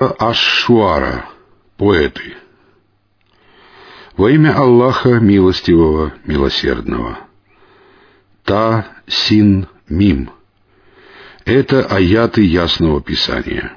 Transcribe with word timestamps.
Аш-Шуара, 0.00 1.26
поэты. 1.76 2.34
Во 4.16 4.30
имя 4.30 4.56
Аллаха 4.56 5.20
Милостивого, 5.20 6.14
Милосердного. 6.24 7.18
Та, 8.44 8.86
Син, 9.06 9.66
Мим. 9.90 10.30
Это 11.44 11.84
аяты 11.84 12.42
Ясного 12.42 13.02
Писания. 13.02 13.74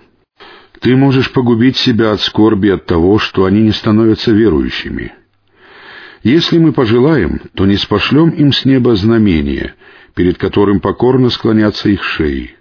Ты 0.79 0.96
можешь 0.96 1.31
погубить 1.33 1.75
себя 1.75 2.14
от 2.14 2.21
скорби 2.21 2.70
от 2.70 2.86
того, 2.86 3.20
что 3.20 3.44
они 3.44 3.62
не 3.62 3.71
становятся 3.71 4.32
верующими. 4.32 5.14
Если 6.24 6.58
мы 6.58 6.71
пожелаем, 6.71 7.42
то 7.54 7.66
не 7.66 7.76
спошлем 7.76 8.30
им 8.30 8.54
с 8.54 8.64
неба 8.64 8.96
знамение, 8.96 9.76
перед 10.16 10.38
которым 10.38 10.80
покорно 10.80 11.30
склонятся 11.30 11.90
их 11.90 12.02
шеи. 12.02 12.55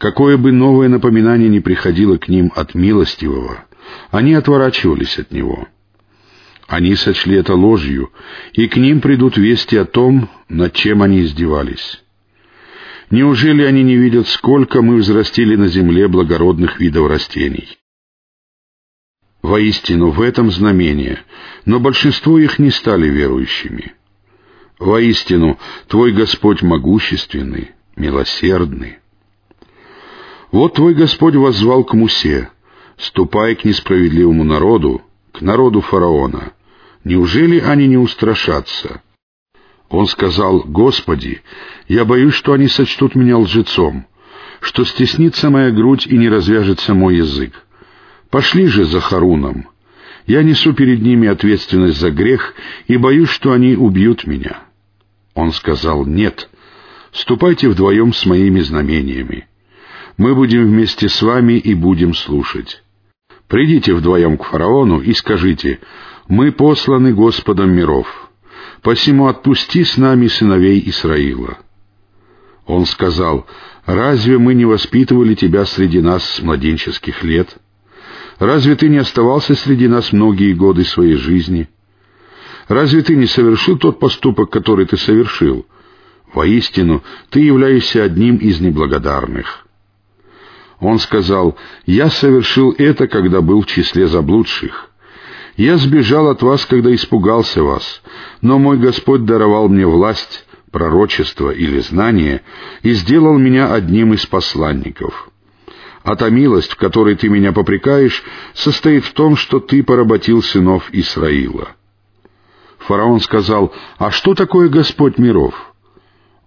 Какое 0.00 0.38
бы 0.38 0.50
новое 0.50 0.88
напоминание 0.88 1.50
ни 1.50 1.58
приходило 1.58 2.16
к 2.16 2.26
ним 2.26 2.50
от 2.56 2.74
милостивого, 2.74 3.66
они 4.10 4.32
отворачивались 4.32 5.18
от 5.18 5.30
него. 5.30 5.68
Они 6.66 6.94
сочли 6.94 7.36
это 7.36 7.54
ложью, 7.54 8.10
и 8.54 8.66
к 8.66 8.78
ним 8.78 9.02
придут 9.02 9.36
вести 9.36 9.76
о 9.76 9.84
том, 9.84 10.30
над 10.48 10.72
чем 10.72 11.02
они 11.02 11.20
издевались. 11.20 12.02
Неужели 13.10 13.62
они 13.62 13.82
не 13.82 13.96
видят, 13.96 14.26
сколько 14.28 14.80
мы 14.80 14.96
взрастили 14.96 15.54
на 15.54 15.68
земле 15.68 16.08
благородных 16.08 16.80
видов 16.80 17.06
растений? 17.06 17.76
Воистину, 19.42 20.12
в 20.12 20.22
этом 20.22 20.50
знамение, 20.50 21.24
но 21.66 21.78
большинство 21.78 22.38
их 22.38 22.58
не 22.58 22.70
стали 22.70 23.06
верующими. 23.06 23.92
Воистину, 24.78 25.58
Твой 25.88 26.12
Господь 26.12 26.62
могущественный, 26.62 27.72
милосердный. 27.96 29.00
Вот 30.52 30.74
твой 30.74 30.94
Господь 30.94 31.36
воззвал 31.36 31.84
к 31.84 31.94
Мусе, 31.94 32.50
ступай 32.96 33.54
к 33.54 33.64
несправедливому 33.64 34.42
народу, 34.42 35.02
к 35.32 35.40
народу 35.42 35.80
фараона. 35.80 36.52
Неужели 37.04 37.60
они 37.60 37.86
не 37.86 37.96
устрашатся? 37.96 39.02
Он 39.88 40.06
сказал, 40.06 40.62
Господи, 40.66 41.42
я 41.88 42.04
боюсь, 42.04 42.34
что 42.34 42.52
они 42.52 42.68
сочтут 42.68 43.14
меня 43.14 43.38
лжецом, 43.38 44.06
что 44.60 44.84
стеснится 44.84 45.50
моя 45.50 45.70
грудь 45.70 46.06
и 46.06 46.16
не 46.16 46.28
развяжется 46.28 46.94
мой 46.94 47.16
язык. 47.16 47.52
Пошли 48.28 48.66
же 48.66 48.84
за 48.84 49.00
Харуном. 49.00 49.68
Я 50.26 50.42
несу 50.42 50.74
перед 50.74 51.00
ними 51.00 51.28
ответственность 51.28 51.98
за 51.98 52.10
грех 52.10 52.54
и 52.86 52.96
боюсь, 52.96 53.30
что 53.30 53.52
они 53.52 53.74
убьют 53.74 54.26
меня. 54.26 54.64
Он 55.34 55.52
сказал, 55.52 56.06
нет, 56.06 56.48
ступайте 57.12 57.68
вдвоем 57.68 58.12
с 58.12 58.26
моими 58.26 58.60
знамениями. 58.60 59.48
Мы 60.20 60.34
будем 60.34 60.66
вместе 60.66 61.08
с 61.08 61.22
вами 61.22 61.54
и 61.54 61.72
будем 61.72 62.12
слушать. 62.12 62.82
Придите 63.48 63.94
вдвоем 63.94 64.36
к 64.36 64.44
фараону 64.44 65.00
и 65.00 65.14
скажите, 65.14 65.80
мы 66.28 66.52
посланы 66.52 67.14
Господом 67.14 67.70
миров, 67.70 68.06
посему 68.82 69.28
отпусти 69.28 69.82
с 69.82 69.96
нами 69.96 70.26
сыновей 70.26 70.82
Исраила. 70.90 71.56
Он 72.66 72.84
сказал, 72.84 73.46
разве 73.86 74.36
мы 74.36 74.52
не 74.52 74.66
воспитывали 74.66 75.34
тебя 75.34 75.64
среди 75.64 76.02
нас 76.02 76.22
с 76.22 76.42
младенческих 76.42 77.24
лет? 77.24 77.56
Разве 78.38 78.76
ты 78.76 78.90
не 78.90 78.98
оставался 78.98 79.54
среди 79.54 79.88
нас 79.88 80.12
многие 80.12 80.52
годы 80.52 80.84
своей 80.84 81.16
жизни? 81.16 81.66
Разве 82.68 83.00
ты 83.00 83.16
не 83.16 83.26
совершил 83.26 83.78
тот 83.78 83.98
поступок, 83.98 84.50
который 84.50 84.84
ты 84.84 84.98
совершил? 84.98 85.64
Воистину, 86.34 87.02
ты 87.30 87.40
являешься 87.40 88.04
одним 88.04 88.36
из 88.36 88.60
неблагодарных. 88.60 89.66
Он 90.80 90.98
сказал, 90.98 91.56
«Я 91.84 92.10
совершил 92.10 92.74
это, 92.76 93.06
когда 93.06 93.42
был 93.42 93.62
в 93.62 93.66
числе 93.66 94.06
заблудших. 94.06 94.90
Я 95.56 95.76
сбежал 95.76 96.28
от 96.28 96.42
вас, 96.42 96.64
когда 96.64 96.92
испугался 96.94 97.62
вас, 97.62 98.02
но 98.40 98.58
мой 98.58 98.78
Господь 98.78 99.26
даровал 99.26 99.68
мне 99.68 99.86
власть, 99.86 100.46
пророчество 100.70 101.50
или 101.50 101.80
знание 101.80 102.42
и 102.82 102.92
сделал 102.92 103.36
меня 103.36 103.72
одним 103.72 104.14
из 104.14 104.24
посланников. 104.24 105.28
А 106.02 106.16
та 106.16 106.30
милость, 106.30 106.72
в 106.72 106.76
которой 106.76 107.14
ты 107.14 107.28
меня 107.28 107.52
попрекаешь, 107.52 108.22
состоит 108.54 109.04
в 109.04 109.12
том, 109.12 109.36
что 109.36 109.60
ты 109.60 109.82
поработил 109.82 110.42
сынов 110.42 110.88
Исраила». 110.92 111.68
Фараон 112.78 113.20
сказал, 113.20 113.74
«А 113.98 114.10
что 114.10 114.34
такое 114.34 114.70
Господь 114.70 115.18
миров?» 115.18 115.69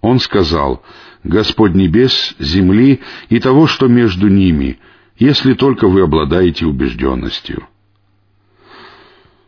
Он 0.04 0.20
сказал, 0.20 0.84
Господь 1.24 1.74
небес, 1.74 2.36
земли 2.38 3.02
и 3.30 3.40
того, 3.40 3.68
что 3.68 3.88
между 3.88 4.28
ними, 4.28 4.78
если 5.18 5.54
только 5.54 5.88
вы 5.88 6.02
обладаете 6.02 6.66
убежденностью. 6.66 7.66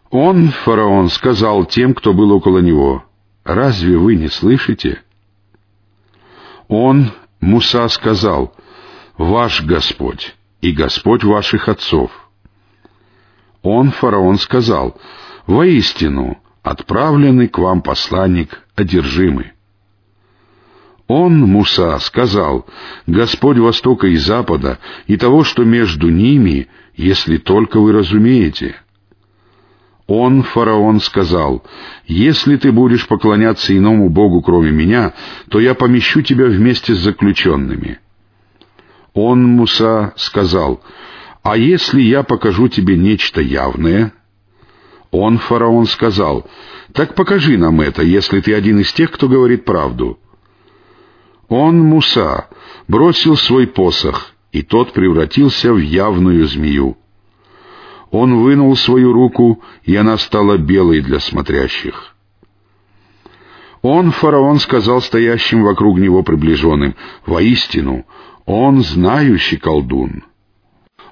Он, 0.09 0.47
фараон, 0.47 1.09
сказал 1.09 1.65
тем, 1.65 1.93
кто 1.93 2.13
был 2.13 2.31
около 2.31 2.59
него, 2.59 3.03
«Разве 3.43 3.97
вы 3.97 4.15
не 4.15 4.29
слышите?» 4.29 5.01
Он, 6.69 7.11
Муса, 7.41 7.89
сказал, 7.89 8.55
«Ваш 9.17 9.61
Господь 9.61 10.37
и 10.61 10.71
Господь 10.71 11.25
ваших 11.25 11.67
отцов». 11.67 12.11
Он, 13.61 13.91
фараон, 13.91 14.37
сказал, 14.37 14.97
«Воистину, 15.47 16.37
отправленный 16.63 17.49
к 17.49 17.57
вам 17.57 17.81
посланник 17.81 18.61
одержимый». 18.75 19.54
Он, 21.07 21.39
Муса, 21.39 21.99
сказал, 21.99 22.65
«Господь 23.05 23.57
Востока 23.57 24.07
и 24.07 24.15
Запада, 24.15 24.79
и 25.05 25.17
того, 25.17 25.43
что 25.43 25.63
между 25.63 26.09
ними, 26.09 26.67
если 26.95 27.37
только 27.37 27.79
вы 27.79 27.91
разумеете». 27.91 28.75
Он, 30.07 30.43
фараон, 30.43 30.99
сказал, 30.99 31.63
«Если 32.07 32.57
ты 32.57 32.71
будешь 32.71 33.07
поклоняться 33.07 33.75
иному 33.75 34.09
Богу, 34.09 34.41
кроме 34.41 34.71
меня, 34.71 35.13
то 35.49 35.59
я 35.59 35.75
помещу 35.75 36.21
тебя 36.21 36.45
вместе 36.45 36.95
с 36.95 36.99
заключенными». 36.99 37.99
Он, 39.13 39.43
Муса, 39.43 40.13
сказал, 40.17 40.81
«А 41.43 41.55
если 41.55 42.01
я 42.01 42.23
покажу 42.23 42.67
тебе 42.67 42.97
нечто 42.97 43.41
явное?» 43.41 44.11
Он, 45.11 45.37
фараон, 45.37 45.85
сказал, 45.85 46.47
«Так 46.93 47.13
покажи 47.13 47.57
нам 47.57 47.79
это, 47.81 48.01
если 48.01 48.41
ты 48.41 48.53
один 48.53 48.79
из 48.79 48.91
тех, 48.91 49.11
кто 49.11 49.29
говорит 49.29 49.65
правду». 49.65 50.19
Он, 51.47 51.79
Муса, 51.79 52.47
бросил 52.87 53.37
свой 53.37 53.67
посох, 53.67 54.33
и 54.51 54.61
тот 54.61 54.93
превратился 54.93 55.73
в 55.73 55.77
явную 55.77 56.47
змею. 56.47 56.97
Он 58.11 58.41
вынул 58.41 58.75
свою 58.75 59.13
руку, 59.13 59.61
и 59.83 59.95
она 59.95 60.17
стала 60.17 60.57
белой 60.57 61.01
для 61.01 61.19
смотрящих. 61.19 62.15
Он, 63.81 64.11
фараон, 64.11 64.59
сказал 64.59 65.01
стоящим 65.01 65.63
вокруг 65.63 65.99
него 65.99 66.23
приближенным, 66.23 66.95
«Воистину, 67.25 68.05
он 68.45 68.83
знающий 68.83 69.57
колдун. 69.57 70.23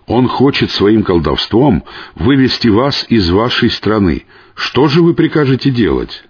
Он 0.08 0.28
хочет 0.28 0.72
своим 0.72 1.04
колдовством 1.04 1.84
вывести 2.16 2.68
вас 2.68 3.06
из 3.10 3.30
вашей 3.30 3.70
страны. 3.70 4.26
Что 4.56 4.88
же 4.88 5.04
вы 5.04 5.14
прикажете 5.14 5.70
делать?» 5.70 6.24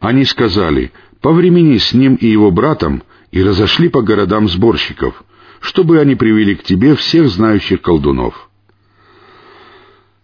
Они 0.00 0.26
сказали, 0.26 0.92
повремени 1.24 1.78
с 1.78 1.94
ним 1.94 2.16
и 2.16 2.26
его 2.26 2.50
братом 2.50 3.02
и 3.30 3.42
разошли 3.42 3.88
по 3.88 4.02
городам 4.02 4.46
сборщиков, 4.46 5.24
чтобы 5.58 5.98
они 5.98 6.16
привели 6.16 6.54
к 6.54 6.64
тебе 6.64 6.94
всех 6.96 7.28
знающих 7.28 7.80
колдунов. 7.80 8.50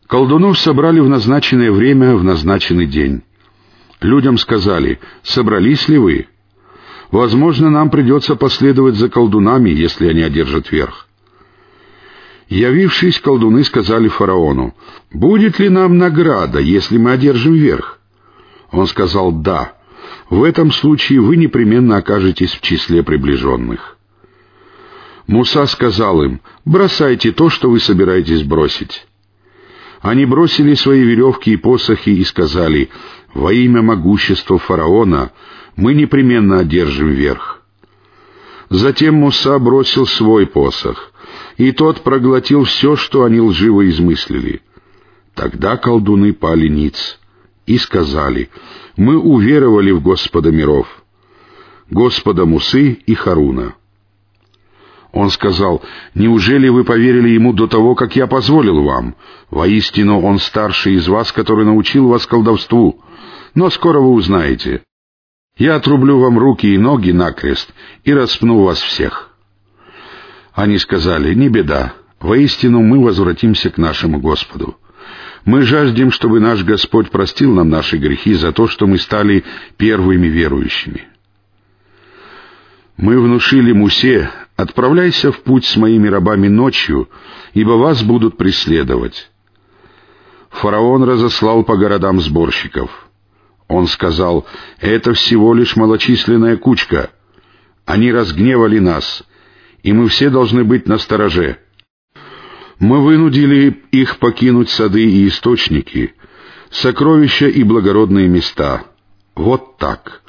Колдунов 0.07 0.59
собрали 0.59 1.01
в 1.01 1.09
назначенное 1.09 1.73
время, 1.73 2.17
в 2.17 2.23
назначенный 2.23 2.85
день. 2.85 3.23
Людям 4.03 4.37
сказали, 4.37 5.01
собрались 5.23 5.89
ли 5.89 5.97
вы? 5.97 6.27
Возможно, 7.11 7.71
нам 7.71 7.89
придется 7.89 8.37
последовать 8.37 8.97
за 8.97 9.09
колдунами, 9.09 9.71
если 9.71 10.07
они 10.07 10.21
одержат 10.21 10.71
верх. 10.71 11.09
Явившись, 12.51 13.21
колдуны 13.21 13.65
сказали 13.65 14.09
фараону, 14.09 14.75
«Будет 15.11 15.59
ли 15.61 15.71
нам 15.71 15.97
награда, 15.97 16.59
если 16.59 16.99
мы 16.99 17.13
одержим 17.13 17.55
верх?» 17.55 18.01
Он 18.71 18.87
сказал 18.87 19.33
«Да» 19.33 19.80
в 20.29 20.43
этом 20.43 20.73
случае 20.73 21.21
вы 21.21 21.37
непременно 21.37 21.97
окажетесь 21.97 22.53
в 22.53 22.61
числе 22.61 23.03
приближенных. 23.03 23.99
Муса 25.27 25.67
сказал 25.67 26.23
им, 26.23 26.41
«Бросайте 26.65 27.33
то, 27.33 27.51
что 27.51 27.71
вы 27.71 27.81
собираетесь 27.81 28.43
бросить». 28.43 29.07
Они 30.01 30.25
бросили 30.25 30.75
свои 30.75 31.03
веревки 31.03 31.53
и 31.53 31.57
посохи 31.57 32.11
и 32.11 32.25
сказали, 32.25 32.91
«Во 33.35 33.53
имя 33.53 33.83
могущества 33.83 34.59
фараона 34.59 35.31
мы 35.77 35.95
непременно 35.95 36.61
одержим 36.61 37.09
верх». 37.09 37.63
Затем 38.71 39.17
Муса 39.17 39.59
бросил 39.59 40.07
свой 40.07 40.47
посох, 40.47 41.13
и 41.57 41.73
тот 41.73 42.03
проглотил 42.03 42.65
все, 42.65 42.97
что 42.97 43.25
они 43.25 43.41
лживо 43.41 43.89
измыслили. 43.89 44.63
Тогда 45.35 45.77
колдуны 45.77 46.33
пали 46.33 46.69
ниц 46.69 47.20
и 47.71 47.79
сказали, 47.79 48.51
мы 48.97 49.17
уверовали 49.17 49.93
в 49.93 50.03
Господа 50.03 50.51
миров, 50.51 50.89
Господа 51.89 52.45
Мусы 52.45 52.99
и 53.07 53.15
Харуна. 53.15 53.75
Он 55.13 55.31
сказал, 55.31 55.81
«Неужели 56.15 56.69
вы 56.69 56.83
поверили 56.83 57.29
ему 57.29 57.53
до 57.53 57.69
того, 57.69 57.95
как 57.95 58.17
я 58.17 58.27
позволил 58.27 58.83
вам? 58.83 59.15
Воистину, 59.51 60.21
он 60.21 60.41
старший 60.41 60.95
из 60.95 61.07
вас, 61.07 61.31
который 61.31 61.65
научил 61.65 62.09
вас 62.09 62.27
колдовству. 62.27 63.01
Но 63.55 63.71
скоро 63.71 64.01
вы 64.01 64.15
узнаете. 64.15 64.83
Я 65.57 65.77
отрублю 65.77 66.19
вам 66.19 66.39
руки 66.39 66.75
и 66.75 66.79
ноги 66.79 67.13
накрест 67.13 67.73
и 68.03 68.13
распну 68.13 68.65
вас 68.65 68.81
всех». 68.81 69.31
Они 70.53 70.77
сказали, 70.79 71.35
«Не 71.35 71.49
беда, 71.49 71.95
воистину 72.19 72.83
мы 72.83 73.01
возвратимся 73.01 73.71
к 73.71 73.79
нашему 73.79 74.19
Господу. 74.21 74.77
Мы 75.45 75.63
жаждем, 75.63 76.11
чтобы 76.11 76.41
наш 76.41 76.63
Господь 76.65 77.11
простил 77.11 77.55
нам 77.55 77.69
наши 77.69 77.97
грехи 77.97 78.35
за 78.35 78.53
то, 78.53 78.69
что 78.69 78.87
мы 78.87 78.99
стали 78.99 79.45
первыми 79.77 80.27
верующими». 80.27 81.11
Мы 83.01 83.19
внушили 83.19 83.73
Мусе, 83.73 84.31
отправляйся 84.57 85.33
в 85.33 85.41
путь 85.41 85.65
с 85.65 85.75
моими 85.79 86.07
рабами 86.07 86.49
ночью, 86.49 87.09
ибо 87.55 87.71
вас 87.71 88.03
будут 88.03 88.37
преследовать. 88.37 89.31
Фараон 90.51 91.05
разослал 91.05 91.65
по 91.65 91.79
городам 91.79 92.21
сборщиков. 92.21 92.91
Он 93.69 93.87
сказал, 93.87 94.47
это 94.81 95.15
всего 95.15 95.55
лишь 95.55 95.77
малочисленная 95.77 96.59
кучка. 96.59 97.11
Они 97.87 98.13
разгневали 98.13 98.81
нас, 98.81 99.23
и 99.83 99.95
мы 99.95 100.09
все 100.09 100.29
должны 100.29 100.65
быть 100.65 100.87
на 100.87 100.99
стороже. 100.99 101.57
Мы 102.81 103.03
вынудили 103.05 103.83
их 103.93 104.19
покинуть 104.19 104.71
сады 104.71 105.05
и 105.05 105.29
источники, 105.29 106.15
сокровища 106.71 107.47
и 107.47 107.63
благородные 107.63 108.27
места. 108.27 108.87
Вот 109.35 109.77
так 109.77 110.23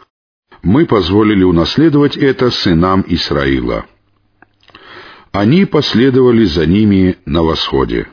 мы 0.61 0.85
позволили 0.85 1.43
унаследовать 1.43 2.17
это 2.17 2.51
сынам 2.51 3.05
Исраила. 3.07 3.85
Они 5.31 5.65
последовали 5.65 6.43
за 6.43 6.65
ними 6.65 7.17
на 7.25 7.41
восходе. 7.41 8.09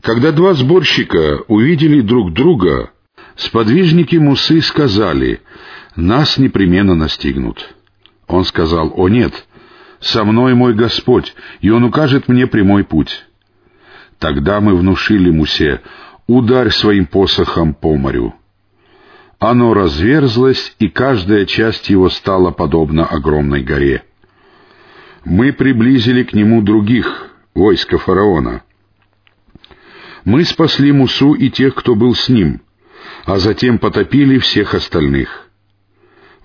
Когда 0.00 0.32
два 0.32 0.54
сборщика 0.54 1.42
увидели 1.46 2.00
друг 2.00 2.32
друга, 2.32 2.90
сподвижники 3.36 4.16
Мусы 4.16 4.60
сказали, 4.60 5.40
«Нас 5.94 6.38
непременно 6.38 6.96
настигнут». 6.96 7.74
Он 8.26 8.44
сказал, 8.44 8.92
«О 8.96 9.08
нет, 9.08 9.46
со 10.00 10.24
мной 10.24 10.54
мой 10.54 10.74
Господь, 10.74 11.34
и 11.60 11.70
Он 11.70 11.84
укажет 11.84 12.28
мне 12.28 12.46
прямой 12.46 12.84
путь». 12.84 13.24
Тогда 14.18 14.60
мы 14.60 14.74
внушили 14.76 15.30
Мусе, 15.30 15.82
«Ударь 16.26 16.70
своим 16.70 17.06
посохом 17.06 17.74
по 17.74 17.96
морю». 17.96 18.34
Оно 19.38 19.74
разверзлось, 19.74 20.74
и 20.78 20.88
каждая 20.88 21.44
часть 21.44 21.90
его 21.90 22.08
стала 22.08 22.50
подобна 22.50 23.04
огромной 23.04 23.62
горе. 23.62 24.02
Мы 25.24 25.52
приблизили 25.52 26.22
к 26.22 26.32
нему 26.32 26.62
других, 26.62 27.30
войска 27.54 27.98
фараона. 27.98 28.62
Мы 30.24 30.44
спасли 30.44 30.90
Мусу 30.90 31.34
и 31.34 31.50
тех, 31.50 31.74
кто 31.74 31.94
был 31.94 32.14
с 32.14 32.28
ним, 32.28 32.62
а 33.24 33.38
затем 33.38 33.78
потопили 33.78 34.38
всех 34.38 34.74
остальных. 34.74 35.45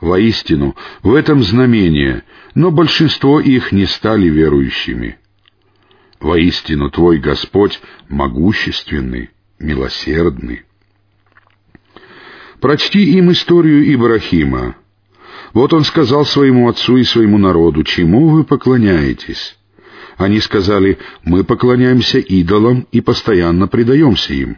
Воистину, 0.02 0.76
в 1.04 1.14
этом 1.14 1.44
знамение, 1.44 2.24
но 2.56 2.72
большинство 2.72 3.40
их 3.40 3.72
не 3.72 3.86
стали 3.86 4.28
верующими. 4.28 5.20
Воистину, 6.20 6.90
Твой 6.90 7.20
Господь 7.20 7.80
могущественный, 8.10 9.30
милосердный. 9.60 10.64
Прочти 12.60 13.16
им 13.16 13.32
историю 13.32 13.94
Ибрахима. 13.94 14.76
Вот 15.54 15.72
он 15.74 15.84
сказал 15.84 16.26
своему 16.26 16.68
отцу 16.68 16.98
и 16.98 17.04
своему 17.04 17.38
народу, 17.38 17.84
«Чему 17.84 18.30
вы 18.30 18.44
поклоняетесь?» 18.44 19.58
Они 20.18 20.40
сказали, 20.40 20.98
«Мы 21.24 21.44
поклоняемся 21.44 22.20
идолам 22.20 22.88
и 22.92 23.02
постоянно 23.02 23.68
предаемся 23.68 24.34
им». 24.34 24.58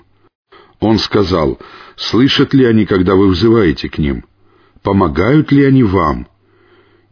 Он 0.80 1.00
сказал, 1.00 1.60
«Слышат 1.96 2.54
ли 2.54 2.66
они, 2.66 2.86
когда 2.86 3.16
вы 3.16 3.28
взываете 3.28 3.90
к 3.90 3.98
ним? 3.98 4.26
Помогают 4.84 5.52
ли 5.52 5.64
они 5.66 5.84
вам? 5.84 6.28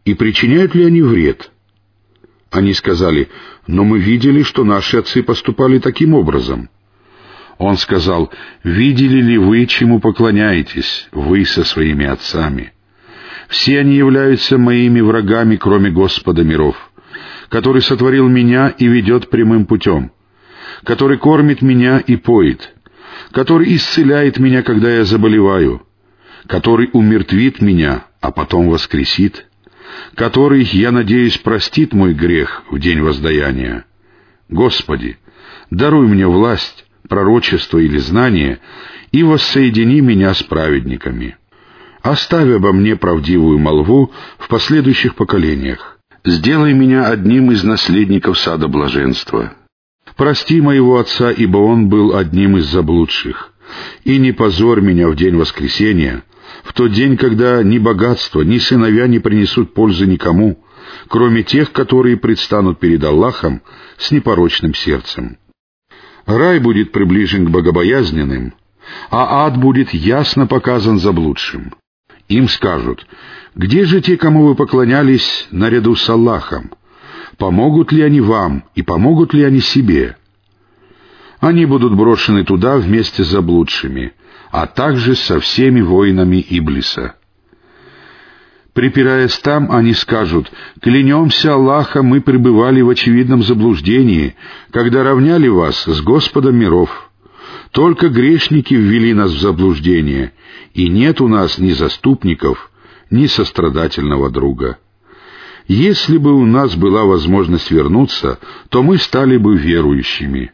И 0.04 0.14
причиняют 0.14 0.74
ли 0.74 0.84
они 0.84 1.02
вред?» 1.02 1.50
Они 2.50 2.74
сказали, 2.74 3.28
«Но 3.66 3.82
мы 3.82 3.98
видели, 3.98 4.42
что 4.42 4.62
наши 4.62 4.98
отцы 4.98 5.22
поступали 5.22 5.78
таким 5.78 6.14
образом». 6.14 6.68
Он 7.58 7.78
сказал, 7.78 8.30
«Видели 8.62 9.22
ли 9.22 9.38
вы, 9.38 9.66
чему 9.66 10.00
поклоняетесь, 10.00 11.08
вы 11.12 11.44
со 11.44 11.64
своими 11.64 12.04
отцами? 12.04 12.72
Все 13.48 13.80
они 13.80 13.94
являются 13.96 14.58
моими 14.58 15.00
врагами, 15.00 15.56
кроме 15.56 15.90
Господа 15.90 16.42
миров, 16.42 16.76
который 17.48 17.82
сотворил 17.82 18.28
меня 18.28 18.68
и 18.68 18.86
ведет 18.86 19.30
прямым 19.30 19.66
путем, 19.66 20.12
который 20.84 21.18
кормит 21.18 21.62
меня 21.62 21.98
и 21.98 22.16
поет, 22.16 22.74
который 23.30 23.76
исцеляет 23.76 24.38
меня, 24.38 24.62
когда 24.62 24.90
я 24.90 25.04
заболеваю, 25.04 25.86
который 26.46 26.90
умертвит 26.92 27.60
меня, 27.60 28.06
а 28.20 28.32
потом 28.32 28.68
воскресит, 28.68 29.46
который, 30.14 30.62
я 30.64 30.90
надеюсь, 30.90 31.38
простит 31.38 31.92
мой 31.92 32.14
грех 32.14 32.62
в 32.70 32.78
день 32.78 33.00
воздаяния. 33.00 33.84
Господи, 34.48 35.18
даруй 35.70 36.06
мне 36.06 36.26
власть, 36.26 36.84
пророчество 37.08 37.78
или 37.78 37.98
знание, 37.98 38.60
и 39.10 39.22
воссоедини 39.22 40.00
меня 40.00 40.34
с 40.34 40.42
праведниками. 40.42 41.36
Оставь 42.02 42.48
обо 42.48 42.72
мне 42.72 42.96
правдивую 42.96 43.58
молву 43.58 44.12
в 44.38 44.48
последующих 44.48 45.14
поколениях. 45.14 45.98
Сделай 46.24 46.72
меня 46.72 47.06
одним 47.06 47.50
из 47.52 47.64
наследников 47.64 48.38
сада 48.38 48.68
блаженства. 48.68 49.54
Прости 50.16 50.60
моего 50.60 50.98
отца, 50.98 51.30
ибо 51.30 51.58
он 51.58 51.88
был 51.88 52.16
одним 52.16 52.56
из 52.56 52.66
заблудших. 52.66 53.52
И 54.04 54.18
не 54.18 54.32
позорь 54.32 54.80
меня 54.80 55.08
в 55.08 55.16
день 55.16 55.36
воскресения, 55.36 56.24
в 56.64 56.72
тот 56.72 56.92
день, 56.92 57.16
когда 57.16 57.62
ни 57.62 57.78
богатство, 57.78 58.42
ни 58.42 58.58
сыновья 58.58 59.06
не 59.06 59.18
принесут 59.18 59.74
пользы 59.74 60.06
никому, 60.06 60.64
кроме 61.08 61.42
тех, 61.42 61.72
которые 61.72 62.16
предстанут 62.16 62.78
перед 62.78 63.02
Аллахом 63.04 63.62
с 63.98 64.10
непорочным 64.10 64.74
сердцем. 64.74 65.38
Рай 66.26 66.60
будет 66.60 66.92
приближен 66.92 67.46
к 67.46 67.50
богобоязненным, 67.50 68.54
а 69.10 69.46
ад 69.46 69.58
будет 69.58 69.92
ясно 69.92 70.46
показан 70.46 70.98
заблудшим. 70.98 71.74
Им 72.28 72.48
скажут, 72.48 73.06
где 73.54 73.84
же 73.84 74.00
те, 74.00 74.16
кому 74.16 74.46
вы 74.46 74.54
поклонялись 74.54 75.46
наряду 75.50 75.96
с 75.96 76.08
Аллахом? 76.08 76.70
Помогут 77.38 77.92
ли 77.92 78.02
они 78.02 78.20
вам 78.20 78.64
и 78.74 78.82
помогут 78.82 79.34
ли 79.34 79.42
они 79.42 79.60
себе? 79.60 80.16
Они 81.42 81.66
будут 81.66 81.96
брошены 81.96 82.44
туда 82.44 82.76
вместе 82.76 83.24
с 83.24 83.26
заблудшими, 83.26 84.12
а 84.52 84.68
также 84.68 85.16
со 85.16 85.40
всеми 85.40 85.80
воинами 85.80 86.36
Иблиса. 86.36 87.16
Припираясь 88.74 89.36
там, 89.38 89.72
они 89.72 89.92
скажут, 89.92 90.52
«Клянемся 90.80 91.54
Аллаха, 91.54 92.04
мы 92.04 92.20
пребывали 92.20 92.80
в 92.80 92.90
очевидном 92.90 93.42
заблуждении, 93.42 94.36
когда 94.70 95.02
равняли 95.02 95.48
вас 95.48 95.82
с 95.82 96.00
Господом 96.00 96.54
миров. 96.54 97.10
Только 97.72 98.08
грешники 98.08 98.74
ввели 98.74 99.12
нас 99.12 99.32
в 99.32 99.40
заблуждение, 99.40 100.32
и 100.74 100.88
нет 100.88 101.20
у 101.20 101.26
нас 101.26 101.58
ни 101.58 101.72
заступников, 101.72 102.70
ни 103.10 103.26
сострадательного 103.26 104.30
друга. 104.30 104.78
Если 105.66 106.18
бы 106.18 106.34
у 106.34 106.46
нас 106.46 106.76
была 106.76 107.02
возможность 107.02 107.72
вернуться, 107.72 108.38
то 108.68 108.84
мы 108.84 108.96
стали 108.96 109.38
бы 109.38 109.58
верующими». 109.58 110.52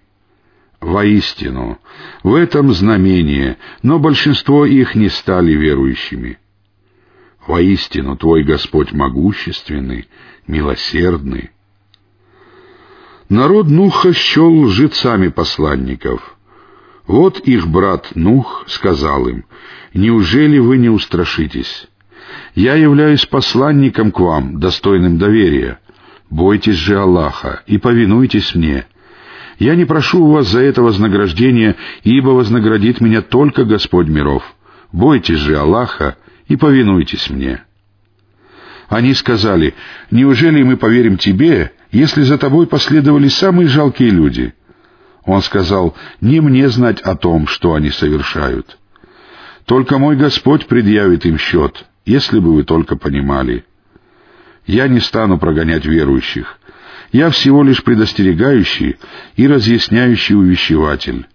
Воистину, 0.80 1.78
в 2.22 2.34
этом 2.34 2.72
знамение, 2.72 3.58
но 3.82 3.98
большинство 3.98 4.64
их 4.64 4.94
не 4.94 5.08
стали 5.08 5.52
верующими. 5.52 6.38
Воистину, 7.46 8.16
Твой 8.16 8.44
Господь 8.44 8.92
могущественный, 8.92 10.08
милосердный. 10.46 11.50
Народ 13.28 13.68
Нуха 13.68 14.12
счел 14.12 14.52
лжецами 14.60 15.28
посланников. 15.28 16.36
Вот 17.06 17.40
их 17.40 17.66
брат 17.66 18.14
Нух 18.14 18.64
сказал 18.68 19.26
им, 19.28 19.44
«Неужели 19.94 20.58
вы 20.58 20.78
не 20.78 20.90
устрашитесь? 20.90 21.88
Я 22.54 22.74
являюсь 22.74 23.26
посланником 23.26 24.12
к 24.12 24.20
вам, 24.20 24.60
достойным 24.60 25.18
доверия. 25.18 25.80
Бойтесь 26.30 26.76
же 26.76 26.98
Аллаха 26.98 27.62
и 27.66 27.78
повинуйтесь 27.78 28.54
мне. 28.54 28.86
Я 29.58 29.74
не 29.74 29.84
прошу 29.84 30.24
у 30.24 30.32
вас 30.32 30.48
за 30.48 30.60
это 30.60 30.82
вознаграждение, 30.82 31.76
ибо 32.04 32.30
вознаградит 32.30 33.00
меня 33.00 33.22
только 33.22 33.64
Господь 33.64 34.06
миров. 34.06 34.44
Бойтесь 34.92 35.38
же 35.38 35.56
Аллаха 35.56 36.16
и 36.46 36.56
повинуйтесь 36.56 37.28
мне». 37.28 37.62
Они 38.88 39.12
сказали, 39.12 39.74
«Неужели 40.10 40.62
мы 40.62 40.76
поверим 40.76 41.18
тебе, 41.18 41.72
если 41.90 42.22
за 42.22 42.38
тобой 42.38 42.66
последовали 42.66 43.28
самые 43.28 43.68
жалкие 43.68 44.10
люди?» 44.10 44.54
Он 45.24 45.42
сказал, 45.42 45.94
«Не 46.22 46.40
мне 46.40 46.68
знать 46.70 47.02
о 47.02 47.14
том, 47.14 47.46
что 47.46 47.74
они 47.74 47.90
совершают. 47.90 48.78
Только 49.66 49.98
мой 49.98 50.16
Господь 50.16 50.66
предъявит 50.66 51.26
им 51.26 51.36
счет, 51.36 51.84
если 52.06 52.38
бы 52.38 52.54
вы 52.54 52.64
только 52.64 52.96
понимали. 52.96 53.66
Я 54.66 54.88
не 54.88 55.00
стану 55.00 55.38
прогонять 55.38 55.84
верующих. 55.84 56.58
Я 57.12 57.30
всего 57.30 57.62
лишь 57.62 57.82
предостерегающий 57.82 58.96
и 59.36 59.46
разъясняющий 59.46 60.34
увещеватель. 60.34 61.26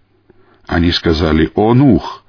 Они 0.67 0.91
сказали, 0.91 1.51
«О, 1.55 1.73
Нух, 1.73 2.23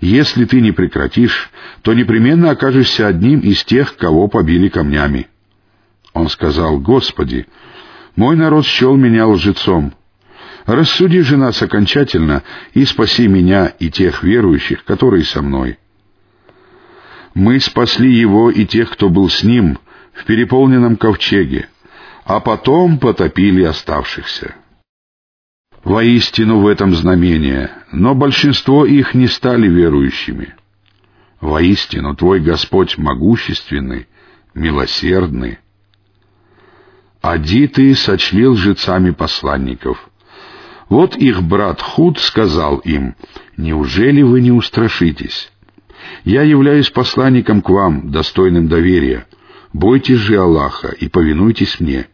если 0.00 0.44
ты 0.44 0.60
не 0.60 0.72
прекратишь, 0.72 1.50
то 1.82 1.94
непременно 1.94 2.50
окажешься 2.50 3.06
одним 3.06 3.40
из 3.40 3.64
тех, 3.64 3.96
кого 3.96 4.28
побили 4.28 4.68
камнями». 4.68 5.28
Он 6.12 6.28
сказал, 6.28 6.78
«Господи, 6.78 7.46
мой 8.14 8.36
народ 8.36 8.64
счел 8.64 8.96
меня 8.96 9.26
лжецом. 9.26 9.92
Рассуди 10.64 11.20
же 11.20 11.36
нас 11.36 11.60
окончательно 11.62 12.42
и 12.72 12.84
спаси 12.84 13.28
меня 13.28 13.66
и 13.66 13.90
тех 13.90 14.22
верующих, 14.22 14.84
которые 14.84 15.24
со 15.24 15.42
мной». 15.42 15.78
Мы 17.34 17.60
спасли 17.60 18.10
его 18.14 18.50
и 18.50 18.64
тех, 18.64 18.90
кто 18.92 19.10
был 19.10 19.28
с 19.28 19.42
ним, 19.42 19.78
в 20.14 20.24
переполненном 20.24 20.96
ковчеге, 20.96 21.68
а 22.26 22.40
потом 22.40 22.98
потопили 22.98 23.62
оставшихся. 23.62 24.56
Воистину 25.84 26.58
в 26.58 26.66
этом 26.66 26.92
знамение, 26.92 27.70
но 27.92 28.16
большинство 28.16 28.84
их 28.84 29.14
не 29.14 29.28
стали 29.28 29.68
верующими. 29.68 30.56
Воистину 31.40 32.16
Твой 32.16 32.40
Господь 32.40 32.98
могущественный, 32.98 34.08
милосердный. 34.54 35.60
Ади 37.22 37.94
сочли 37.94 38.48
лжецами 38.48 39.12
посланников. 39.12 40.10
Вот 40.88 41.16
их 41.16 41.42
брат 41.42 41.80
Худ 41.80 42.18
сказал 42.18 42.78
им, 42.78 43.14
«Неужели 43.56 44.22
вы 44.22 44.40
не 44.40 44.50
устрашитесь? 44.50 45.52
Я 46.24 46.42
являюсь 46.42 46.90
посланником 46.90 47.62
к 47.62 47.68
вам, 47.68 48.10
достойным 48.10 48.66
доверия. 48.66 49.26
Бойтесь 49.72 50.18
же 50.18 50.38
Аллаха 50.38 50.88
и 50.88 51.08
повинуйтесь 51.08 51.78
мне. 51.78 52.08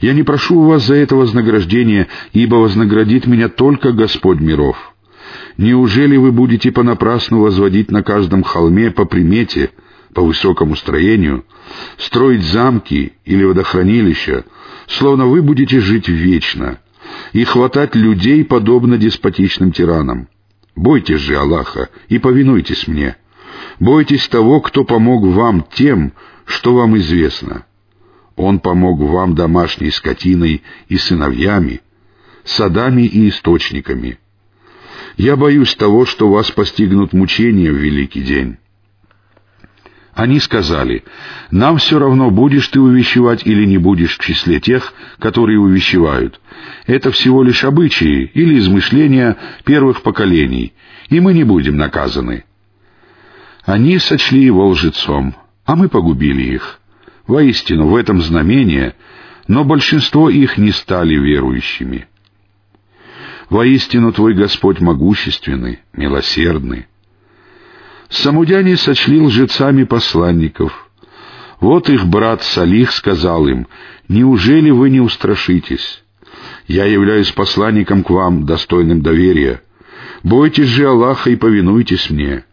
Я 0.00 0.12
не 0.12 0.22
прошу 0.22 0.60
у 0.60 0.64
вас 0.66 0.86
за 0.86 0.94
это 0.96 1.16
вознаграждения, 1.16 2.08
ибо 2.32 2.56
вознаградит 2.56 3.26
меня 3.26 3.48
только 3.48 3.92
Господь 3.92 4.40
миров. 4.40 4.76
Неужели 5.56 6.16
вы 6.16 6.32
будете 6.32 6.72
понапрасну 6.72 7.40
возводить 7.40 7.90
на 7.90 8.02
каждом 8.02 8.42
холме 8.42 8.90
по 8.90 9.04
примете, 9.04 9.70
по 10.12 10.22
высокому 10.22 10.76
строению, 10.76 11.44
строить 11.96 12.42
замки 12.42 13.12
или 13.24 13.44
водохранилища, 13.44 14.44
словно 14.86 15.26
вы 15.26 15.42
будете 15.42 15.80
жить 15.80 16.08
вечно, 16.08 16.78
и 17.32 17.44
хватать 17.44 17.94
людей, 17.94 18.44
подобно 18.44 18.98
деспотичным 18.98 19.72
тиранам? 19.72 20.28
Бойтесь 20.76 21.20
же 21.20 21.36
Аллаха 21.36 21.88
и 22.08 22.18
повинуйтесь 22.18 22.88
мне. 22.88 23.16
Бойтесь 23.78 24.26
того, 24.28 24.60
кто 24.60 24.84
помог 24.84 25.24
вам 25.24 25.64
тем, 25.72 26.12
что 26.46 26.74
вам 26.74 26.96
известно. 26.96 27.64
Он 28.36 28.58
помог 28.58 29.00
вам 29.00 29.34
домашней 29.34 29.90
скотиной 29.90 30.62
и 30.88 30.96
сыновьями, 30.96 31.80
садами 32.44 33.02
и 33.02 33.28
источниками. 33.28 34.18
Я 35.16 35.36
боюсь 35.36 35.74
того, 35.76 36.04
что 36.06 36.30
вас 36.30 36.50
постигнут 36.50 37.12
мучения 37.12 37.70
в 37.70 37.76
великий 37.76 38.22
день. 38.22 38.56
Они 40.12 40.38
сказали, 40.38 41.04
«Нам 41.50 41.78
все 41.78 41.98
равно, 41.98 42.30
будешь 42.30 42.68
ты 42.68 42.80
увещевать 42.80 43.46
или 43.46 43.64
не 43.64 43.78
будешь 43.78 44.16
в 44.16 44.22
числе 44.22 44.60
тех, 44.60 44.92
которые 45.18 45.58
увещевают. 45.58 46.40
Это 46.86 47.10
всего 47.10 47.42
лишь 47.42 47.64
обычаи 47.64 48.30
или 48.32 48.58
измышления 48.58 49.36
первых 49.64 50.02
поколений, 50.02 50.72
и 51.08 51.20
мы 51.20 51.34
не 51.34 51.44
будем 51.44 51.76
наказаны». 51.76 52.44
Они 53.64 53.98
сочли 53.98 54.44
его 54.44 54.68
лжецом, 54.68 55.34
а 55.64 55.74
мы 55.74 55.88
погубили 55.88 56.42
их. 56.42 56.80
Воистину, 57.26 57.88
в 57.88 57.96
этом 57.96 58.20
знамение, 58.20 58.94
но 59.48 59.64
большинство 59.64 60.28
их 60.28 60.58
не 60.58 60.72
стали 60.72 61.14
верующими. 61.14 62.06
Воистину, 63.48 64.12
Твой 64.12 64.34
Господь 64.34 64.80
могущественный, 64.80 65.80
милосердный. 65.92 66.86
Самудяне 68.08 68.76
сочли 68.76 69.20
лжецами 69.20 69.84
посланников. 69.84 70.90
Вот 71.60 71.88
их 71.88 72.06
брат 72.06 72.42
Салих 72.42 72.92
сказал 72.92 73.46
им, 73.48 73.66
«Неужели 74.08 74.70
вы 74.70 74.90
не 74.90 75.00
устрашитесь? 75.00 76.02
Я 76.66 76.84
являюсь 76.84 77.30
посланником 77.32 78.02
к 78.02 78.10
вам, 78.10 78.44
достойным 78.44 79.02
доверия. 79.02 79.62
Бойтесь 80.22 80.68
же 80.68 80.86
Аллаха 80.86 81.30
и 81.30 81.36
повинуйтесь 81.36 82.10
мне. 82.10 82.44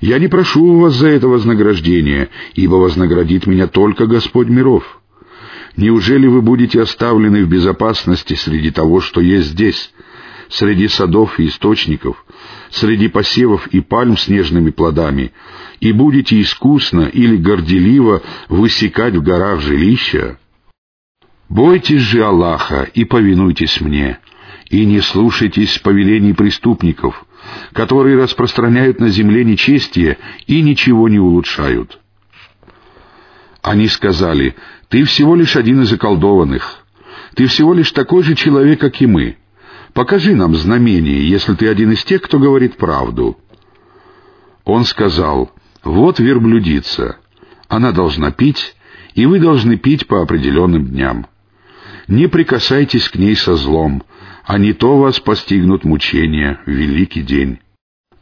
Я 0.00 0.18
не 0.18 0.28
прошу 0.28 0.64
у 0.64 0.80
вас 0.80 0.94
за 0.94 1.08
это 1.08 1.28
вознаграждения, 1.28 2.28
ибо 2.54 2.74
вознаградит 2.74 3.46
меня 3.46 3.66
только 3.66 4.06
Господь 4.06 4.48
миров. 4.48 5.00
Неужели 5.76 6.26
вы 6.26 6.42
будете 6.42 6.82
оставлены 6.82 7.44
в 7.44 7.48
безопасности 7.48 8.34
среди 8.34 8.70
того, 8.70 9.00
что 9.00 9.20
есть 9.20 9.48
здесь, 9.48 9.92
среди 10.48 10.88
садов 10.88 11.40
и 11.40 11.46
источников, 11.46 12.24
среди 12.70 13.08
посевов 13.08 13.66
и 13.68 13.80
пальм 13.80 14.16
с 14.18 14.28
нежными 14.28 14.70
плодами, 14.70 15.32
и 15.80 15.92
будете 15.92 16.40
искусно 16.40 17.02
или 17.02 17.36
горделиво 17.36 18.22
высекать 18.48 19.14
в 19.14 19.22
горах 19.22 19.60
жилища? 19.60 20.38
Бойтесь 21.48 22.00
же 22.00 22.22
Аллаха 22.22 22.88
и 22.94 23.04
повинуйтесь 23.04 23.80
мне, 23.80 24.18
и 24.70 24.84
не 24.84 25.00
слушайтесь 25.00 25.78
повелений 25.78 26.34
преступников, 26.34 27.24
которые 27.72 28.16
распространяют 28.16 29.00
на 29.00 29.08
земле 29.08 29.44
нечестие 29.44 30.18
и 30.46 30.62
ничего 30.62 31.08
не 31.08 31.18
улучшают. 31.18 31.98
Они 33.62 33.88
сказали, 33.88 34.56
«Ты 34.88 35.04
всего 35.04 35.34
лишь 35.34 35.56
один 35.56 35.82
из 35.82 35.92
околдованных. 35.92 36.84
Ты 37.34 37.46
всего 37.46 37.72
лишь 37.72 37.92
такой 37.92 38.22
же 38.22 38.34
человек, 38.34 38.80
как 38.80 39.00
и 39.00 39.06
мы. 39.06 39.36
Покажи 39.94 40.34
нам 40.34 40.54
знамение, 40.54 41.28
если 41.28 41.54
ты 41.54 41.68
один 41.68 41.92
из 41.92 42.04
тех, 42.04 42.22
кто 42.22 42.38
говорит 42.38 42.76
правду». 42.76 43.38
Он 44.64 44.84
сказал, 44.84 45.50
«Вот 45.84 46.18
верблюдица. 46.18 47.16
Она 47.68 47.92
должна 47.92 48.32
пить, 48.32 48.76
и 49.14 49.26
вы 49.26 49.38
должны 49.38 49.76
пить 49.76 50.06
по 50.06 50.22
определенным 50.22 50.86
дням. 50.86 51.26
Не 52.08 52.26
прикасайтесь 52.26 53.08
к 53.08 53.16
ней 53.16 53.36
со 53.36 53.54
злом, 53.54 54.02
а 54.44 54.58
не 54.58 54.72
то 54.72 54.98
вас 54.98 55.20
постигнут 55.20 55.84
мучения 55.84 56.60
в 56.66 56.70
великий 56.70 57.22
день». 57.22 57.58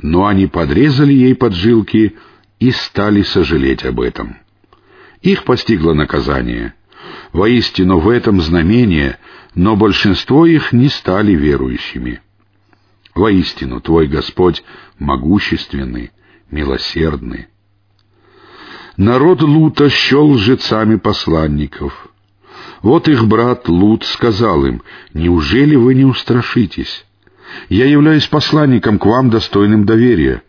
Но 0.03 0.27
они 0.27 0.47
подрезали 0.47 1.13
ей 1.13 1.35
поджилки 1.35 2.17
и 2.59 2.71
стали 2.71 3.21
сожалеть 3.21 3.85
об 3.85 4.01
этом. 4.01 4.39
Их 5.21 5.45
постигло 5.45 5.93
наказание. 5.93 6.73
Воистину 7.35 7.99
в 7.99 8.09
этом 8.09 8.41
знамение 8.41 9.19
но 9.55 9.77
большинство 9.77 10.47
их 10.47 10.73
не 10.73 10.89
стали 10.89 11.33
верующими. 11.33 12.21
Воистину, 13.15 13.81
Твой 13.81 14.07
Господь 14.07 14.63
могущественный, 14.99 16.13
милосердный. 16.51 17.49
Народ 18.97 19.43
Лута 19.43 19.89
щел 19.89 20.31
лжецами 20.31 20.97
посланников. 20.97 22.10
Вот 22.83 23.09
их 23.09 23.27
брат 23.27 23.69
Лут 23.69 24.05
сказал 24.05 24.65
им, 24.65 24.83
«Неужели 25.15 25.77
вы 25.77 25.95
не 25.95 26.05
устрашитесь? 26.05 27.05
Я 27.69 27.87
являюсь 27.87 28.27
посланником 28.27 28.99
к 28.99 29.07
вам, 29.07 29.31
достойным 29.31 29.85
доверия. 29.85 30.43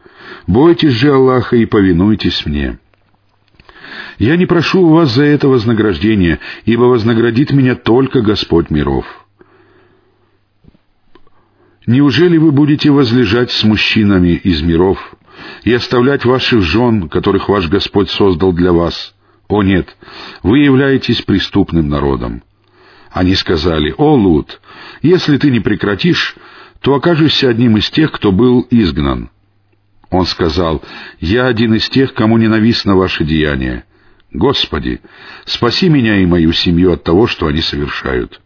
Бойтесь 0.47 0.93
же 0.93 1.11
Аллаха 1.13 1.55
и 1.55 1.65
повинуйтесь 1.65 2.45
мне». 2.45 2.77
Я 4.17 4.37
не 4.37 4.45
прошу 4.45 4.81
у 4.81 4.89
вас 4.89 5.13
за 5.13 5.23
это 5.23 5.47
вознаграждения, 5.47 6.39
ибо 6.65 6.83
вознаградит 6.83 7.51
меня 7.51 7.75
только 7.75 8.21
Господь 8.21 8.69
миров. 8.69 9.05
Неужели 11.87 12.37
вы 12.37 12.51
будете 12.51 12.91
возлежать 12.91 13.51
с 13.51 13.63
мужчинами 13.63 14.39
из 14.43 14.61
миров 14.61 15.15
и 15.63 15.73
оставлять 15.73 16.25
ваших 16.25 16.61
жен, 16.61 17.09
которых 17.09 17.49
ваш 17.49 17.67
Господь 17.67 18.09
создал 18.11 18.53
для 18.53 18.71
вас? 18.71 19.15
О 19.51 19.63
нет, 19.63 19.97
вы 20.43 20.59
являетесь 20.59 21.23
преступным 21.23 21.89
народом. 21.89 22.41
Они 23.11 23.35
сказали, 23.35 23.93
«О, 23.97 24.13
Лут, 24.13 24.61
если 25.01 25.35
ты 25.35 25.51
не 25.51 25.59
прекратишь, 25.59 26.37
то 26.79 26.95
окажешься 26.95 27.49
одним 27.49 27.75
из 27.75 27.89
тех, 27.89 28.13
кто 28.13 28.31
был 28.31 28.65
изгнан». 28.71 29.29
Он 30.09 30.25
сказал, 30.25 30.81
«Я 31.19 31.47
один 31.47 31.73
из 31.73 31.89
тех, 31.89 32.13
кому 32.13 32.37
ненавистно 32.37 32.95
ваше 32.95 33.25
деяние. 33.25 33.83
Господи, 34.31 35.01
спаси 35.43 35.89
меня 35.89 36.15
и 36.21 36.25
мою 36.25 36.53
семью 36.53 36.93
от 36.93 37.03
того, 37.03 37.27
что 37.27 37.47
они 37.47 37.59
совершают. 37.59 38.39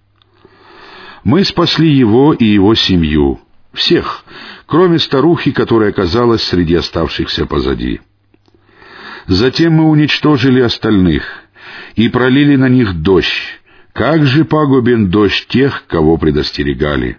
Мы 1.23 1.43
спасли 1.43 1.87
его 1.87 2.33
и 2.33 2.45
его 2.45 2.73
семью, 2.73 3.41
всех, 3.73 4.25
кроме 4.65 4.97
старухи, 4.97 5.51
которая 5.51 5.91
оказалась 5.91 6.41
среди 6.41 6.73
оставшихся 6.73 7.45
позади. 7.45 8.01
Затем 9.27 9.73
мы 9.73 9.89
уничтожили 9.89 10.61
остальных 10.61 11.23
и 11.95 12.09
пролили 12.09 12.55
на 12.55 12.69
них 12.69 13.01
дождь. 13.01 13.59
Как 13.93 14.25
же 14.25 14.45
пагубен 14.45 15.09
дождь 15.09 15.47
тех, 15.47 15.85
кого 15.87 16.17
предостерегали! 16.17 17.17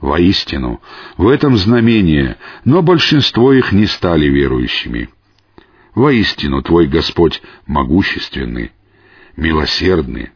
Воистину, 0.00 0.80
в 1.16 1.28
этом 1.28 1.56
знамение, 1.56 2.36
но 2.64 2.82
большинство 2.82 3.52
их 3.52 3.72
не 3.72 3.86
стали 3.86 4.26
верующими. 4.26 5.08
Воистину, 5.94 6.62
Твой 6.62 6.86
Господь 6.86 7.42
могущественный, 7.66 8.72
милосердны. 9.36 10.30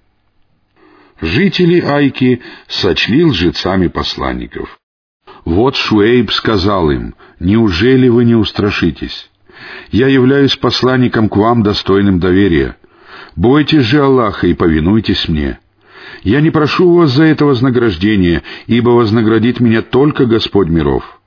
Жители 1.21 1.81
Айки 1.81 2.43
сочли 2.67 3.25
лжецами 3.25 3.87
посланников. 3.87 4.81
Вот 5.45 5.77
Шуэйб 5.77 6.33
сказал 6.33 6.91
им, 6.91 7.15
«Неужели 7.39 8.09
вы 8.09 8.25
не 8.25 8.35
устрашитесь? 8.35 9.31
Я 9.91 10.09
являюсь 10.09 10.57
посланником 10.57 11.29
к 11.29 11.37
вам, 11.37 11.63
достойным 11.63 12.19
доверия. 12.19 12.77
Бойтесь 13.37 13.85
же 13.85 14.01
Аллаха 14.03 14.47
и 14.47 14.55
повинуйтесь 14.55 15.29
мне. 15.29 15.59
Я 16.23 16.41
не 16.41 16.51
прошу 16.51 16.89
у 16.89 16.95
вас 16.99 17.11
за 17.11 17.25
это 17.25 17.45
вознаграждение, 17.45 18.43
ибо 18.67 18.91
вознаградит 18.91 19.61
меня 19.61 19.83
только 19.83 20.27
Господь 20.27 20.69
миров. 20.69 21.21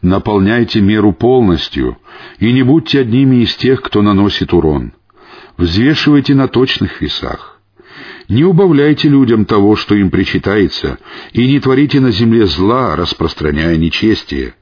Наполняйте 0.00 0.80
меру 0.80 1.12
полностью, 1.12 1.98
и 2.38 2.52
не 2.52 2.62
будьте 2.62 3.00
одними 3.00 3.42
из 3.42 3.56
тех, 3.56 3.82
кто 3.82 4.00
наносит 4.02 4.52
урон. 4.52 4.92
Взвешивайте 5.56 6.34
на 6.34 6.46
точных 6.46 7.00
весах. 7.00 7.60
Не 8.28 8.44
убавляйте 8.44 9.08
людям 9.08 9.44
того, 9.44 9.74
что 9.74 9.94
им 9.96 10.10
причитается, 10.10 10.98
и 11.32 11.46
не 11.50 11.58
творите 11.58 11.98
на 11.98 12.12
земле 12.12 12.46
зла, 12.46 12.94
распространяя 12.94 13.76
нечестие. 13.76 14.54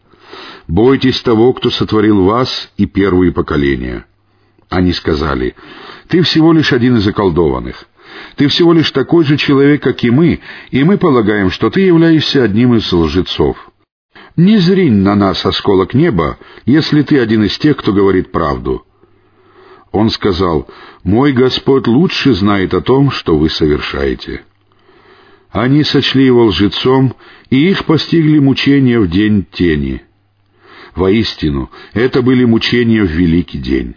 Бойтесь 0.68 1.20
того, 1.22 1.52
кто 1.52 1.70
сотворил 1.70 2.24
вас 2.24 2.72
и 2.76 2.86
первые 2.86 3.32
поколения. 3.32 4.06
Они 4.68 4.92
сказали, 4.92 5.54
«Ты 6.08 6.22
всего 6.22 6.52
лишь 6.52 6.72
один 6.72 6.96
из 6.96 7.06
околдованных. 7.06 7.86
Ты 8.36 8.48
всего 8.48 8.72
лишь 8.72 8.90
такой 8.90 9.24
же 9.24 9.36
человек, 9.36 9.82
как 9.82 10.02
и 10.04 10.10
мы, 10.10 10.40
и 10.70 10.84
мы 10.84 10.98
полагаем, 10.98 11.50
что 11.50 11.70
ты 11.70 11.82
являешься 11.82 12.42
одним 12.42 12.74
из 12.74 12.90
лжецов. 12.92 13.56
Не 14.36 14.58
зринь 14.58 15.02
на 15.02 15.14
нас 15.14 15.44
осколок 15.46 15.94
неба, 15.94 16.38
если 16.64 17.02
ты 17.02 17.18
один 17.18 17.44
из 17.44 17.56
тех, 17.58 17.76
кто 17.76 17.92
говорит 17.92 18.32
правду». 18.32 18.84
Он 19.92 20.10
сказал, 20.10 20.68
«Мой 21.04 21.32
Господь 21.32 21.86
лучше 21.86 22.34
знает 22.34 22.74
о 22.74 22.80
том, 22.80 23.10
что 23.10 23.38
вы 23.38 23.48
совершаете». 23.48 24.42
Они 25.50 25.84
сочли 25.84 26.26
его 26.26 26.44
лжецом, 26.44 27.14
и 27.48 27.70
их 27.70 27.86
постигли 27.86 28.38
мучения 28.38 29.00
в 29.00 29.08
день 29.08 29.46
тени. 29.50 30.02
Воистину, 30.96 31.70
это 31.92 32.22
были 32.22 32.44
мучения 32.44 33.02
в 33.02 33.10
великий 33.10 33.58
день. 33.58 33.96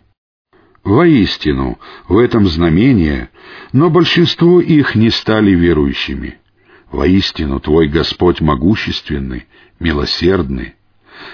Воистину, 0.84 1.80
в 2.10 2.18
этом 2.18 2.46
знамение, 2.48 3.30
но 3.72 3.90
большинство 3.90 4.60
их 4.60 4.96
не 4.96 5.10
стали 5.10 5.52
верующими. 5.52 6.40
Воистину, 6.92 7.62
Твой 7.62 7.88
Господь 7.88 8.42
могущественный, 8.42 9.48
милосердный. 9.80 10.76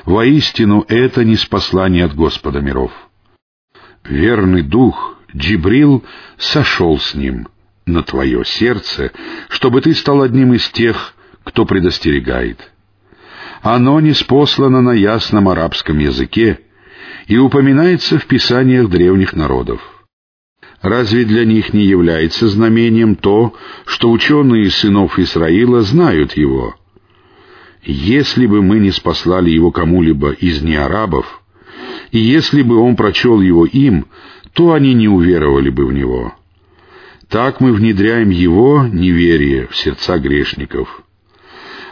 Воистину, 0.06 0.86
это 0.88 1.24
не 1.24 1.36
спаслание 1.36 2.06
от 2.06 2.16
Господа 2.16 2.62
миров. 2.62 2.92
Верный 4.04 4.62
Дух, 4.62 5.18
Джибрил, 5.36 6.04
сошел 6.38 7.00
с 7.00 7.16
ним 7.16 7.48
на 7.88 8.04
Твое 8.04 8.46
сердце, 8.46 9.12
чтобы 9.50 9.82
Ты 9.82 9.96
стал 9.96 10.22
одним 10.22 10.54
из 10.54 10.70
тех, 10.70 11.16
кто 11.44 11.66
предостерегает. 11.66 12.72
Оно 13.62 14.00
не 14.00 14.14
спослано 14.14 14.82
на 14.82 14.92
ясном 14.92 15.50
арабском 15.50 16.00
языке, 16.00 16.60
и 17.28 17.38
упоминается 17.38 18.20
в 18.20 18.26
писаниях 18.26 18.90
древних 18.90 19.34
народов. 19.34 19.82
Разве 20.82 21.26
для 21.26 21.46
них 21.46 21.74
не 21.74 21.86
является 21.86 22.48
знамением 22.48 23.16
то, 23.16 23.56
что 23.86 24.12
ученые 24.12 24.70
сынов 24.70 25.18
Исраила 25.18 25.82
знают 25.82 26.38
его? 26.38 26.76
Если 27.84 28.46
бы 28.46 28.62
мы 28.62 28.80
не 28.80 28.92
спаслали 28.92 29.50
его 29.50 29.72
кому-либо 29.72 30.32
из 30.32 30.62
неарабов, 30.62 31.42
и 32.12 32.20
если 32.20 32.62
бы 32.62 32.78
он 32.78 32.96
прочел 32.96 33.42
его 33.42 33.66
им, 33.66 34.06
то 34.54 34.74
они 34.74 34.94
не 34.94 35.08
уверовали 35.08 35.70
бы 35.70 35.86
в 35.86 35.94
него. 35.94 36.34
Так 37.30 37.60
мы 37.60 37.74
внедряем 37.74 38.30
его 38.30 38.86
неверие 38.86 39.68
в 39.68 39.76
сердца 39.76 40.18
грешников. 40.20 41.05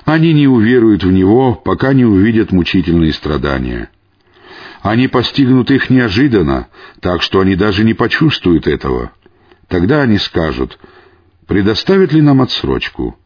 Они 0.06 0.34
не 0.34 0.48
уверуют 0.48 1.04
в 1.04 1.12
него, 1.12 1.56
пока 1.56 1.94
не 1.94 2.06
увидят 2.06 2.52
мучительные 2.52 3.14
страдания— 3.14 3.90
они 4.84 5.08
постигнут 5.08 5.72
их 5.72 5.90
неожиданно, 5.90 6.68
так 7.00 7.22
что 7.24 7.40
они 7.40 7.56
даже 7.56 7.86
не 7.86 7.94
почувствуют 7.94 8.68
этого. 8.68 9.14
Тогда 9.70 10.02
они 10.02 10.18
скажут, 10.18 10.78
предоставят 11.48 12.12
ли 12.12 12.22
нам 12.22 12.42
отсрочку? 12.42 13.18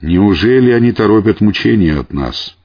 Неужели 0.00 0.72
они 0.72 0.90
торопят 0.90 1.40
мучения 1.40 1.96
от 1.96 2.12
нас? 2.12 2.58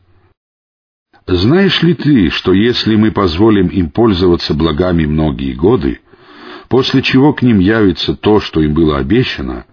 Знаешь 1.28 1.84
ли 1.84 1.94
ты, 1.94 2.32
что 2.32 2.54
если 2.54 2.96
мы 2.96 3.12
позволим 3.12 3.68
им 3.68 3.92
пользоваться 3.92 4.56
благами 4.56 5.06
многие 5.06 5.54
годы, 5.54 6.00
после 6.70 7.04
чего 7.04 7.34
к 7.34 7.44
ним 7.44 7.60
явится 7.60 8.16
то, 8.16 8.40
что 8.40 8.62
им 8.62 8.74
было 8.74 8.98
обещано, 8.98 9.66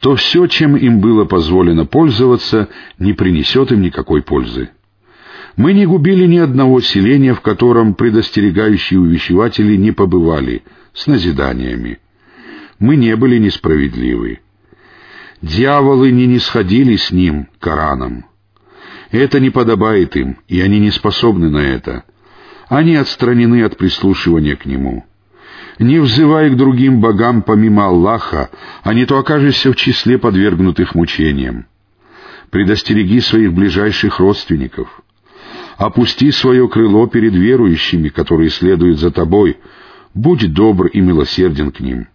то 0.00 0.14
все, 0.14 0.46
чем 0.46 0.76
им 0.76 1.00
было 1.00 1.24
позволено 1.24 1.84
пользоваться, 1.84 2.68
не 2.98 3.12
принесет 3.12 3.72
им 3.72 3.80
никакой 3.80 4.22
пользы. 4.22 4.70
Мы 5.56 5.72
не 5.72 5.86
губили 5.86 6.26
ни 6.26 6.38
одного 6.38 6.80
селения, 6.80 7.34
в 7.34 7.40
котором 7.40 7.94
предостерегающие 7.94 9.00
увещеватели 9.00 9.76
не 9.76 9.90
побывали, 9.90 10.62
с 10.94 11.06
назиданиями. 11.08 11.98
Мы 12.78 12.94
не 12.94 13.16
были 13.16 13.38
несправедливы. 13.38 14.38
Дьяволы 15.42 16.12
не 16.12 16.26
нисходили 16.26 16.96
с 16.96 17.10
ним, 17.10 17.48
Кораном. 17.58 18.26
Это 19.10 19.40
не 19.40 19.50
подобает 19.50 20.16
им, 20.16 20.38
и 20.46 20.60
они 20.60 20.78
не 20.78 20.90
способны 20.92 21.50
на 21.50 21.58
это. 21.58 22.04
Они 22.68 22.94
отстранены 22.94 23.64
от 23.64 23.76
прислушивания 23.76 24.54
к 24.54 24.66
нему. 24.66 25.07
Не 25.78 25.98
взывай 26.00 26.50
к 26.50 26.56
другим 26.56 27.00
богам 27.00 27.42
помимо 27.42 27.86
Аллаха, 27.86 28.50
а 28.82 28.94
не 28.94 29.06
то 29.06 29.18
окажешься 29.18 29.72
в 29.72 29.76
числе 29.76 30.18
подвергнутых 30.18 30.94
мучениям. 30.94 31.66
Предостереги 32.50 33.20
своих 33.20 33.52
ближайших 33.52 34.18
родственников— 34.18 35.02
Опусти 35.78 36.32
свое 36.32 36.68
крыло 36.68 37.06
перед 37.06 37.34
верующими, 37.34 38.08
которые 38.08 38.50
следуют 38.50 38.98
за 38.98 39.12
тобой. 39.12 39.58
Будь 40.12 40.52
добр 40.52 40.88
и 40.88 41.00
милосерден 41.00 41.70
к 41.70 41.78
ним. 41.78 42.08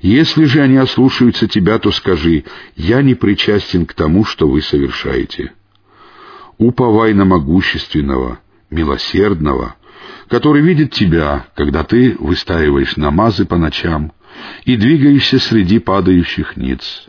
Если 0.00 0.44
же 0.44 0.60
они 0.60 0.78
ослушаются 0.78 1.46
тебя, 1.46 1.78
то 1.78 1.92
скажи, 1.92 2.44
«Я 2.74 3.02
не 3.02 3.14
причастен 3.14 3.84
к 3.84 3.92
тому, 3.92 4.24
что 4.24 4.48
вы 4.48 4.62
совершаете». 4.62 5.52
Уповай 6.56 7.12
на 7.12 7.26
могущественного, 7.26 8.40
милосердного, 8.70 9.76
который 10.28 10.62
видит 10.62 10.92
тебя, 10.92 11.46
когда 11.54 11.84
ты 11.84 12.16
выстаиваешь 12.18 12.96
намазы 12.96 13.44
по 13.44 13.56
ночам 13.56 14.12
и 14.64 14.76
двигаешься 14.76 15.38
среди 15.38 15.78
падающих 15.78 16.56
ниц. 16.56 17.06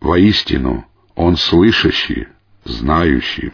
Воистину, 0.00 0.86
Он 1.14 1.36
слышащий, 1.36 2.28
знающий 2.64 3.52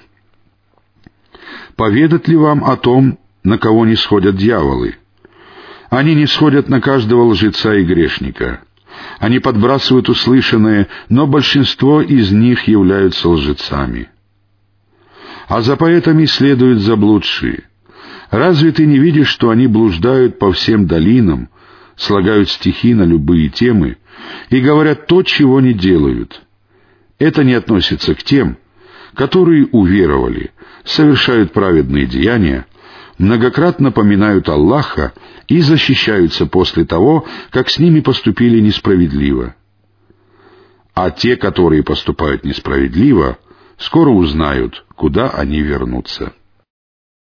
поведать 1.77 2.29
ли 2.29 2.37
вам 2.37 2.65
о 2.65 2.77
том, 2.77 3.19
на 3.43 3.59
кого 3.59 3.87
не 3.87 3.97
сходят 3.97 4.37
дьяволы? 4.37 4.97
Они 5.91 6.15
не 6.15 6.27
сходят 6.27 6.69
на 6.69 6.81
каждого 6.81 7.25
лжеца 7.25 7.75
и 7.75 7.85
грешника. 7.85 8.61
Они 9.19 9.39
подбрасывают 9.39 10.09
услышанное, 10.09 10.89
но 11.09 11.27
большинство 11.27 12.01
из 12.01 12.33
них 12.33 12.67
являются 12.69 13.29
лжецами. 13.29 14.09
А 15.49 15.61
за 15.61 15.77
поэтами 15.77 16.25
следуют 16.25 16.81
заблудшие. 16.81 17.65
Разве 18.31 18.73
ты 18.73 18.87
не 18.87 18.99
видишь, 18.99 19.29
что 19.29 19.51
они 19.51 19.67
блуждают 19.67 20.39
по 20.39 20.53
всем 20.53 20.87
долинам, 20.87 21.49
слагают 21.97 22.49
стихи 22.51 22.95
на 22.95 23.03
любые 23.03 23.49
темы 23.49 23.99
и 24.51 24.61
говорят 24.61 25.07
то, 25.07 25.23
чего 25.23 25.61
не 25.61 25.75
делают? 25.75 26.43
Это 27.19 27.45
не 27.45 27.55
относится 27.55 28.15
к 28.15 28.23
тем, 28.23 28.59
которые 29.15 29.67
уверовали, 29.67 30.51
совершают 30.85 31.53
праведные 31.53 32.07
деяния, 32.07 32.67
многократно 33.19 33.93
поминают 33.93 34.49
Аллаха 34.49 35.13
и 35.47 35.61
защищаются 35.61 36.47
после 36.47 36.85
того, 36.85 37.27
как 37.51 37.69
с 37.69 37.79
ними 37.79 38.01
поступили 38.01 38.61
несправедливо. 38.61 39.55
А 40.95 41.11
те, 41.11 41.37
которые 41.37 41.83
поступают 41.83 42.45
несправедливо, 42.45 43.39
скоро 43.79 44.11
узнают, 44.11 44.85
куда 44.97 45.31
они 45.31 45.61
вернутся. 45.61 46.33